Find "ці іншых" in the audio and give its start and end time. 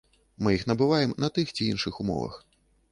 1.57-1.93